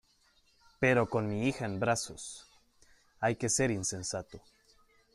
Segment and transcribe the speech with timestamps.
[0.79, 2.47] pero con mi hija en brazos.
[3.19, 4.41] hay que ser insensato